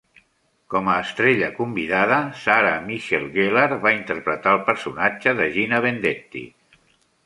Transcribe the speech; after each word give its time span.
Com 0.73 0.87
a 0.93 0.95
estrella 1.01 1.49
convidada, 1.57 2.17
Sarah 2.45 2.73
Michelle 2.89 3.31
Gellar 3.37 3.69
va 3.87 3.95
interpretar 4.01 4.59
el 4.59 4.67
personatge 4.73 5.39
de 5.43 5.51
Gina 5.61 5.89
Vendetti. 5.89 6.49